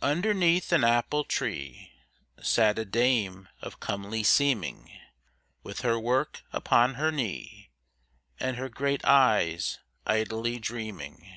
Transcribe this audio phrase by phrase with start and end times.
[0.00, 1.90] Underneath an apple tree
[2.40, 4.92] Sat a dame of comely seeming,
[5.64, 7.72] With her work upon her knee,
[8.38, 11.36] And her great eyes idly dreaming.